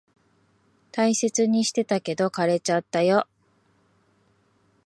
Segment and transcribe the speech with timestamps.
[0.91, 3.27] 大切にしてたけど、枯れちゃったよ。